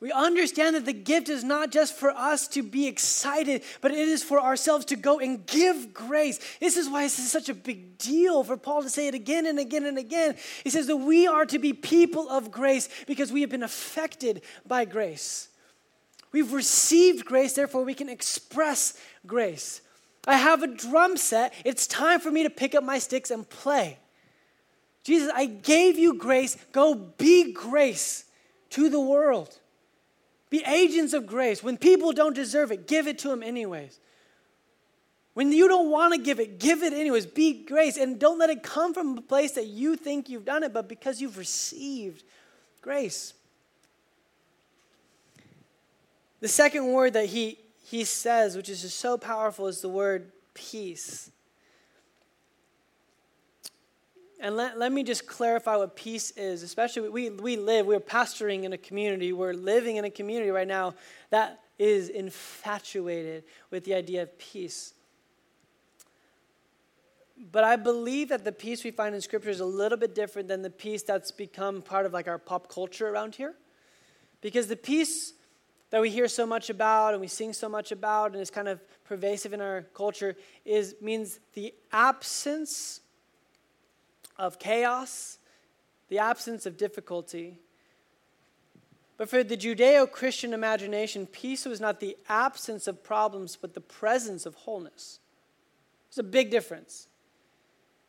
[0.00, 3.98] We understand that the gift is not just for us to be excited, but it
[3.98, 6.40] is for ourselves to go and give grace.
[6.58, 9.44] This is why this is such a big deal for Paul to say it again
[9.44, 10.36] and again and again.
[10.64, 14.40] He says that we are to be people of grace because we have been affected
[14.66, 15.48] by grace.
[16.32, 19.82] We've received grace, therefore we can express grace.
[20.26, 21.52] I have a drum set.
[21.64, 23.98] It's time for me to pick up my sticks and play.
[25.04, 26.56] Jesus, I gave you grace.
[26.72, 28.24] Go be grace
[28.70, 29.58] to the world.
[30.50, 31.62] Be agents of grace.
[31.62, 33.98] When people don't deserve it, give it to them anyways.
[35.34, 37.24] When you don't want to give it, give it anyways.
[37.26, 37.96] Be grace.
[37.96, 40.88] And don't let it come from a place that you think you've done it, but
[40.88, 42.24] because you've received
[42.82, 43.32] grace.
[46.40, 50.32] The second word that he, he says, which is just so powerful, is the word
[50.54, 51.30] peace.
[54.42, 58.64] And let, let me just clarify what peace is, especially we, we live, we're pastoring
[58.64, 60.94] in a community, we're living in a community right now
[61.28, 64.94] that is infatuated with the idea of peace.
[67.52, 70.48] But I believe that the peace we find in Scripture is a little bit different
[70.48, 73.54] than the peace that's become part of like our pop culture around here.
[74.40, 75.34] Because the peace
[75.90, 78.68] that we hear so much about and we sing so much about and is kind
[78.68, 83.00] of pervasive in our culture is means the absence
[84.40, 85.38] of chaos,
[86.08, 87.60] the absence of difficulty.
[89.18, 93.82] But for the Judeo Christian imagination, peace was not the absence of problems, but the
[93.82, 95.20] presence of wholeness.
[96.08, 97.06] There's a big difference.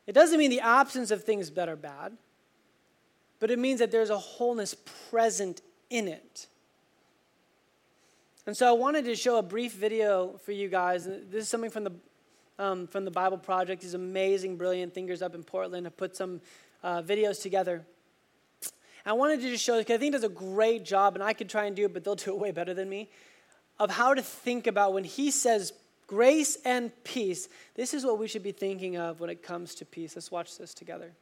[0.08, 2.18] It doesn't mean the absence of things that are bad,
[3.40, 4.74] but it means that there's a wholeness
[5.10, 6.48] present in it.
[8.48, 11.06] And so I wanted to show a brief video for you guys.
[11.06, 11.94] This is something from the
[12.62, 13.82] um, from the Bible Project.
[13.82, 16.42] These amazing, brilliant thinkers up in Portland have put some
[16.84, 17.84] uh, videos together.
[19.04, 21.50] I wanted to just show, because I think does a great job, and I could
[21.50, 23.10] try and do it, but they'll do it way better than me,
[23.80, 25.74] of how to think about when he says
[26.06, 27.50] grace and peace.
[27.74, 30.16] This is what we should be thinking of when it comes to peace.
[30.16, 31.14] Let's watch this together.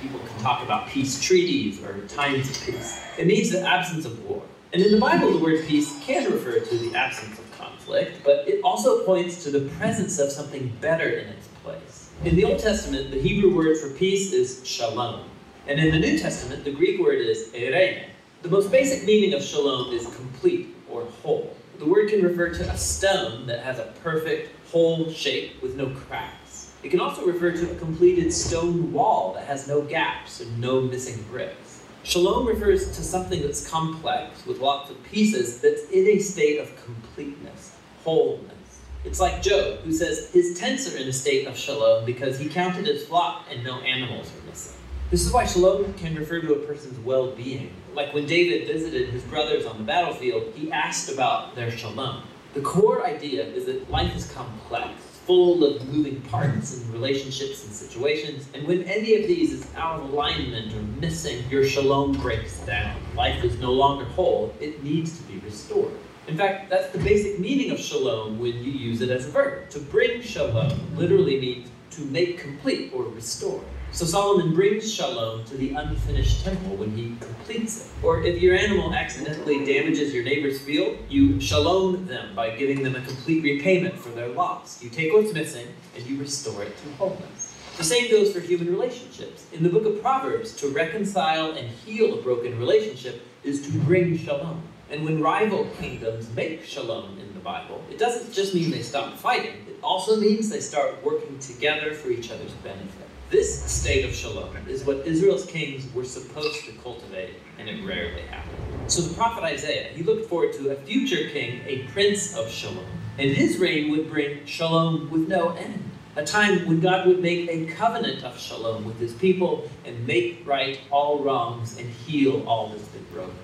[0.00, 3.00] People can talk about peace treaties or times of peace.
[3.16, 4.42] It means the absence of war.
[4.72, 7.49] And in the Bible, the word peace can refer to the absence of
[7.90, 12.10] conflict, but it also points to the presence of something better in its place.
[12.24, 15.24] In the Old Testament, the Hebrew word for peace is shalom.
[15.66, 18.04] And in the New Testament, the Greek word is eirene.
[18.42, 21.56] The most basic meaning of shalom is complete or whole.
[21.78, 25.90] The word can refer to a stone that has a perfect, whole shape with no
[25.90, 26.72] cracks.
[26.82, 30.80] It can also refer to a completed stone wall that has no gaps and no
[30.80, 31.82] missing bricks.
[32.02, 36.72] Shalom refers to something that's complex with lots of pieces that's in a state of
[36.84, 38.80] completeness wholeness.
[39.04, 42.48] It's like Job, who says his tents are in a state of shalom because he
[42.48, 44.76] counted his flock and no animals were missing.
[45.10, 47.72] This is why shalom can refer to a person's well being.
[47.94, 52.22] Like when David visited his brothers on the battlefield, he asked about their shalom.
[52.52, 54.90] The core idea is that life is complex,
[55.24, 60.00] full of moving parts and relationships and situations, and when any of these is out
[60.00, 63.00] of alignment or missing, your shalom breaks down.
[63.16, 65.96] Life is no longer whole, it needs to be restored.
[66.30, 69.68] In fact, that's the basic meaning of shalom when you use it as a verb.
[69.70, 73.60] To bring shalom literally means to make complete or restore.
[73.90, 78.04] So Solomon brings shalom to the unfinished temple when he completes it.
[78.04, 82.94] Or if your animal accidentally damages your neighbor's field, you shalom them by giving them
[82.94, 84.80] a complete repayment for their loss.
[84.80, 85.66] You take what's missing
[85.96, 87.56] and you restore it to wholeness.
[87.76, 89.48] The same goes for human relationships.
[89.52, 94.16] In the book of Proverbs, to reconcile and heal a broken relationship is to bring
[94.16, 94.62] shalom.
[94.90, 99.16] And when rival kingdoms make shalom in the Bible, it doesn't just mean they stop
[99.16, 103.06] fighting, it also means they start working together for each other's benefit.
[103.30, 108.22] This state of shalom is what Israel's kings were supposed to cultivate, and it rarely
[108.22, 108.56] happened.
[108.90, 112.84] So the prophet Isaiah, he looked forward to a future king, a prince of shalom.
[113.18, 115.84] And his reign would bring shalom with no end
[116.16, 120.42] a time when God would make a covenant of shalom with his people and make
[120.44, 123.36] right all wrongs and heal all that's been broken.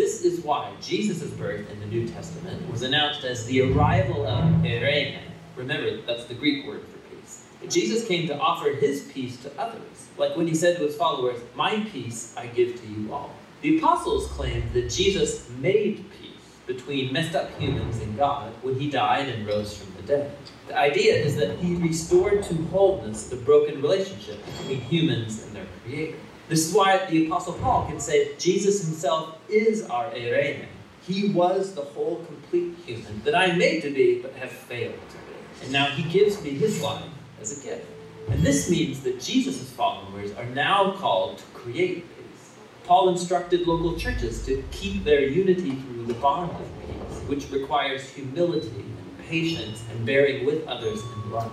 [0.00, 4.44] This is why Jesus' birth in the New Testament was announced as the arrival of
[4.62, 5.18] Eirene.
[5.56, 7.44] Remember, that's the Greek word for peace.
[7.68, 11.38] Jesus came to offer his peace to others, like when he said to his followers,
[11.54, 13.34] My peace I give to you all.
[13.60, 16.30] The apostles claimed that Jesus made peace
[16.66, 20.34] between messed up humans and God when he died and rose from the dead.
[20.68, 25.66] The idea is that he restored to wholeness the broken relationship between humans and their
[25.84, 26.16] creator.
[26.50, 30.64] This is why the Apostle Paul can say Jesus himself is our Eirene.
[31.00, 35.14] He was the whole complete human that I made to be but have failed to
[35.14, 35.62] be.
[35.62, 37.04] And now he gives me his life
[37.40, 37.86] as a gift.
[38.30, 42.50] And this means that Jesus' followers are now called to create peace.
[42.82, 48.08] Paul instructed local churches to keep their unity through the bond of peace, which requires
[48.08, 51.52] humility and patience, and bearing with others in love.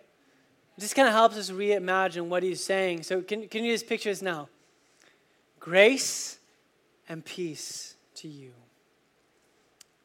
[0.77, 3.03] This kind of helps us reimagine what he's saying.
[3.03, 4.49] So, can, can you just picture this now?
[5.59, 6.39] Grace
[7.07, 8.51] and peace to you.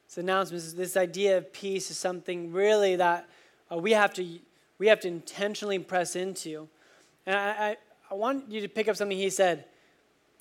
[0.09, 3.29] This announcement, this idea of peace is something really that
[3.73, 4.39] uh, we, have to,
[4.79, 6.69] we have to intentionally press into.
[7.25, 7.77] And I, I,
[8.11, 9.65] I want you to pick up something he said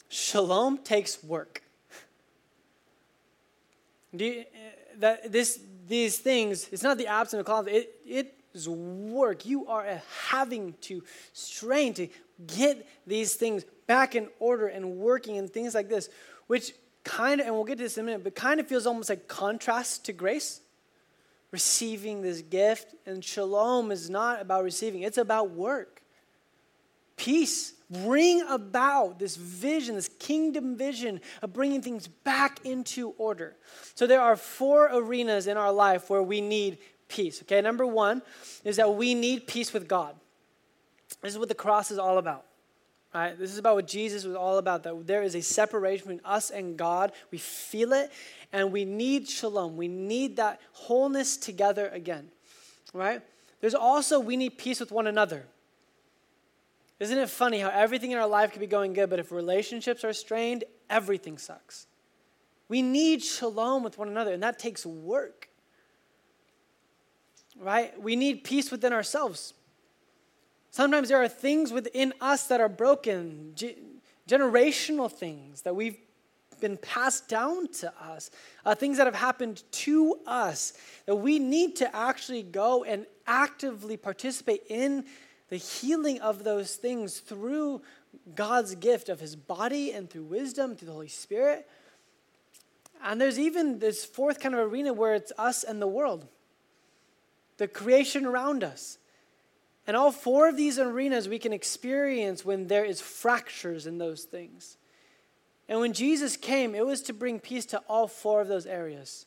[0.07, 1.63] Shalom takes work.
[4.15, 4.43] Do you, uh,
[4.99, 9.45] that this, these things, it's not the absence of conflict, it, it is work.
[9.45, 11.03] You are having to
[11.33, 12.07] strain to
[12.47, 16.09] get these things back in order and working and things like this,
[16.47, 18.87] which kind of, and we'll get to this in a minute, but kind of feels
[18.87, 20.61] almost like contrast to grace.
[21.51, 26.01] Receiving this gift, and shalom is not about receiving, it's about work.
[27.15, 33.55] Peace bring about this vision, this kingdom vision of bringing things back into order.
[33.93, 37.41] So there are four arenas in our life where we need peace.
[37.41, 38.21] Okay, number one
[38.63, 40.15] is that we need peace with God.
[41.21, 42.45] This is what the cross is all about.
[43.13, 43.37] Right?
[43.39, 44.83] This is about what Jesus was all about.
[44.83, 47.13] That there is a separation between us and God.
[47.31, 48.11] We feel it,
[48.51, 49.77] and we need shalom.
[49.77, 52.29] We need that wholeness together again.
[52.93, 53.21] Right?
[53.61, 55.45] There's also we need peace with one another.
[56.99, 60.03] Isn't it funny how everything in our life could be going good, but if relationships
[60.03, 61.87] are strained, everything sucks.
[62.67, 65.49] We need shalom with one another, and that takes work
[67.59, 67.99] right?
[68.01, 69.53] We need peace within ourselves.
[70.71, 73.77] Sometimes there are things within us that are broken, ge-
[74.27, 75.97] generational things that we've
[76.59, 78.29] been passed down to us,
[78.65, 80.73] uh, things that have happened to us,
[81.05, 85.05] that we need to actually go and actively participate in
[85.49, 87.81] the healing of those things through
[88.33, 91.67] God's gift of His body and through wisdom, through the Holy Spirit.
[93.03, 96.27] And there's even this fourth kind of arena where it's us and the world
[97.57, 98.97] the creation around us.
[99.87, 104.23] And all four of these arenas we can experience when there is fractures in those
[104.23, 104.77] things.
[105.67, 109.25] And when Jesus came, it was to bring peace to all four of those areas.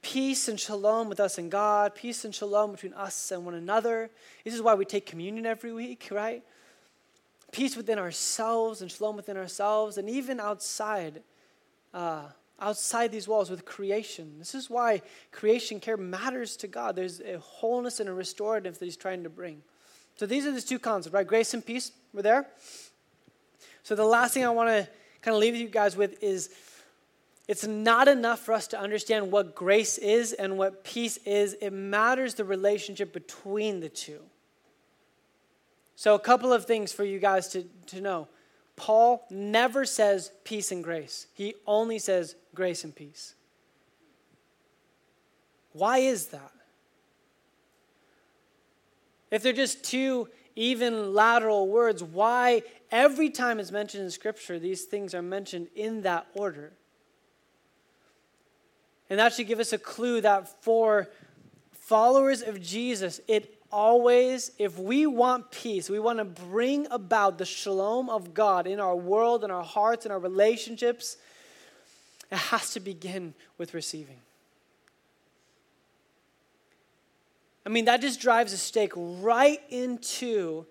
[0.00, 4.10] Peace and shalom with us and God, peace and shalom between us and one another.
[4.44, 6.42] This is why we take communion every week, right?
[7.50, 11.22] Peace within ourselves and shalom within ourselves, and even outside
[11.92, 12.26] uh,
[12.60, 14.34] outside these walls with creation.
[14.38, 15.02] This is why
[15.32, 16.96] creation care matters to God.
[16.96, 19.62] There's a wholeness and a restorative that He's trying to bring.
[20.16, 21.26] So these are the two concepts, right?
[21.26, 21.92] Grace and peace.
[22.12, 22.46] We're there.
[23.84, 24.88] So the last thing I want to
[25.22, 26.50] kind of leave you guys with is
[27.46, 31.54] it's not enough for us to understand what grace is and what peace is.
[31.60, 34.20] It matters the relationship between the two.
[35.96, 38.28] So, a couple of things for you guys to, to know.
[38.76, 43.36] Paul never says peace and grace, he only says grace and peace.
[45.72, 46.50] Why is that?
[49.30, 54.86] If they're just two even lateral words, why every time it's mentioned in Scripture, these
[54.86, 56.72] things are mentioned in that order?
[59.08, 61.08] And that should give us a clue that for
[61.70, 67.44] followers of Jesus, it always, if we want peace, we want to bring about the
[67.44, 71.18] shalom of God in our world, in our hearts, in our relationships,
[72.30, 74.20] it has to begin with receiving.
[77.64, 80.64] I mean, that just drives a stake right into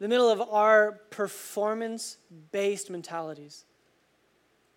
[0.00, 2.16] the middle of our performance
[2.52, 3.64] based mentalities.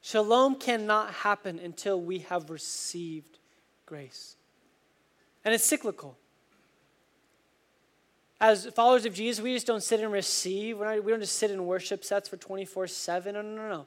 [0.01, 3.39] Shalom cannot happen until we have received
[3.85, 4.35] grace.
[5.45, 6.17] And it's cyclical.
[8.39, 10.79] As followers of Jesus, we just don't sit and receive.
[10.79, 13.33] Not, we don't just sit in worship sets for 24 7.
[13.33, 13.85] No, no, no, no.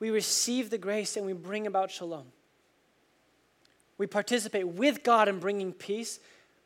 [0.00, 2.26] We receive the grace and we bring about shalom.
[3.96, 6.18] We participate with God in bringing peace,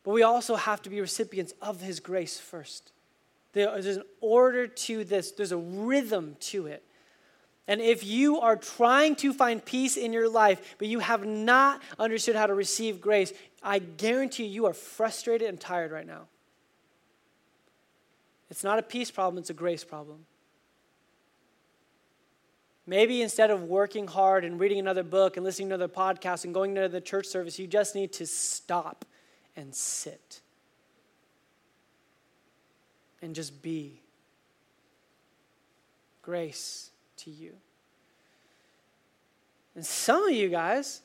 [0.03, 2.91] but we also have to be recipients of His grace first.
[3.53, 6.83] There's an order to this, there's a rhythm to it.
[7.67, 11.81] And if you are trying to find peace in your life, but you have not
[11.99, 16.23] understood how to receive grace, I guarantee you, you are frustrated and tired right now.
[18.49, 20.25] It's not a peace problem, it's a grace problem.
[22.89, 26.55] Maybe instead of working hard and reading another book and listening to another podcast and
[26.55, 29.05] going to the church service, you just need to stop
[29.55, 30.41] and sit
[33.21, 34.01] and just be.
[36.23, 37.53] Grace to you.
[39.75, 41.01] And some of you guys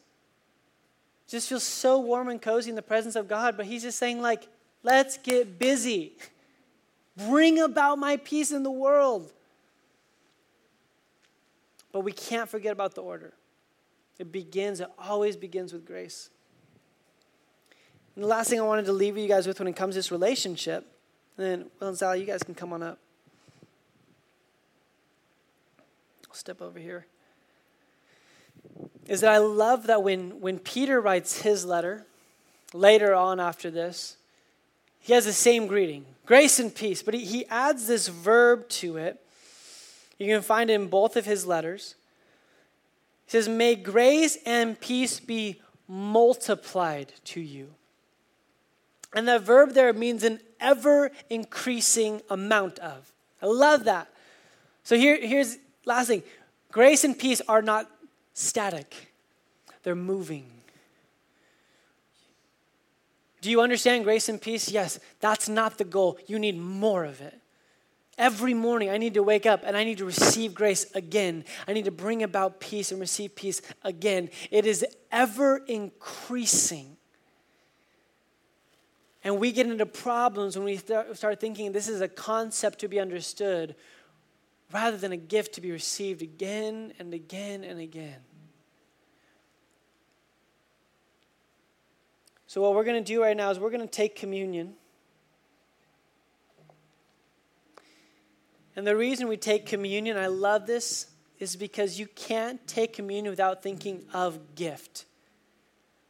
[1.28, 4.22] just feel so warm and cozy in the presence of God, but He's just saying,
[4.22, 4.48] like,
[4.82, 6.14] let's get busy.
[7.28, 9.30] Bring about my peace in the world.
[11.94, 13.34] But we can't forget about the order.
[14.18, 16.28] It begins, it always begins with grace.
[18.16, 20.00] And the last thing I wanted to leave you guys with when it comes to
[20.00, 20.88] this relationship,
[21.38, 22.98] and then, Will and Sally, you guys can come on up.
[26.28, 27.06] I'll step over here.
[29.06, 32.06] Is that I love that when, when Peter writes his letter,
[32.72, 34.16] later on after this,
[34.98, 38.96] he has the same greeting grace and peace, but he, he adds this verb to
[38.96, 39.23] it.
[40.18, 41.96] You can find it in both of his letters.
[43.26, 47.70] He says, May grace and peace be multiplied to you.
[49.14, 53.12] And that verb there means an ever increasing amount of.
[53.42, 54.08] I love that.
[54.82, 56.22] So here, here's last thing
[56.70, 57.90] grace and peace are not
[58.34, 59.12] static,
[59.82, 60.50] they're moving.
[63.40, 64.70] Do you understand grace and peace?
[64.70, 66.18] Yes, that's not the goal.
[66.26, 67.38] You need more of it.
[68.16, 71.44] Every morning, I need to wake up and I need to receive grace again.
[71.66, 74.30] I need to bring about peace and receive peace again.
[74.50, 76.96] It is ever increasing.
[79.24, 83.00] And we get into problems when we start thinking this is a concept to be
[83.00, 83.74] understood
[84.72, 88.20] rather than a gift to be received again and again and again.
[92.46, 94.74] So, what we're going to do right now is we're going to take communion.
[98.76, 101.06] And the reason we take communion, I love this,
[101.38, 105.04] is because you can't take communion without thinking of gift.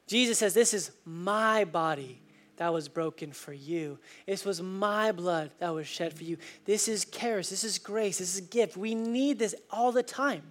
[0.06, 2.20] Jesus says, This is my body
[2.56, 3.98] that was broken for you.
[4.26, 6.36] This was my blood that was shed for you.
[6.64, 7.50] This is charis.
[7.50, 8.18] This is grace.
[8.18, 8.76] This is gift.
[8.76, 10.42] We need this all the time.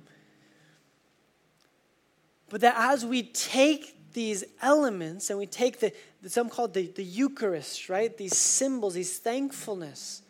[2.50, 5.94] But that as we take these elements and we take the,
[6.28, 8.16] some called the, the Eucharist, right?
[8.16, 10.23] These symbols, these thankfulness.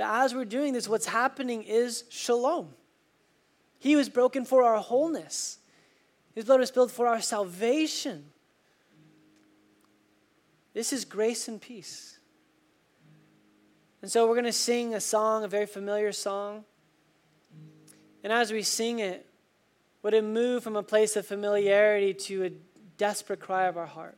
[0.00, 2.70] That as we're doing this, what's happening is shalom.
[3.78, 5.58] He was broken for our wholeness.
[6.34, 8.24] His blood was spilled for our salvation.
[10.72, 12.18] This is grace and peace.
[14.00, 16.64] And so we're going to sing a song, a very familiar song.
[18.24, 19.26] And as we sing it,
[20.02, 22.50] would it move from a place of familiarity to a
[22.96, 24.16] desperate cry of our heart?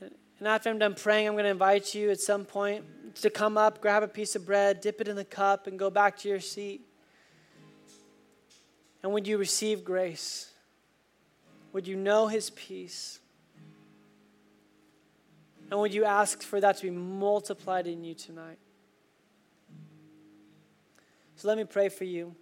[0.00, 2.84] And after I'm done praying, I'm going to invite you at some point
[3.22, 5.90] to come up, grab a piece of bread, dip it in the cup, and go
[5.90, 6.82] back to your seat.
[9.02, 10.50] And would you receive grace?
[11.72, 13.20] Would you know his peace?
[15.70, 18.58] And would you ask for that to be multiplied in you tonight?
[21.36, 22.34] So let me pray for you.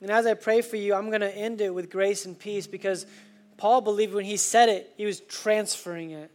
[0.00, 2.66] And as I pray for you, I'm going to end it with grace and peace
[2.66, 3.06] because
[3.56, 6.30] Paul believed when he said it, he was transferring it.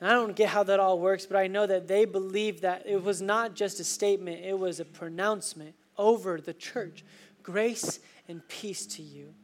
[0.00, 2.82] And I don't get how that all works, but I know that they believed that
[2.86, 7.04] it was not just a statement, it was a pronouncement over the church.
[7.42, 9.34] Grace and peace to you.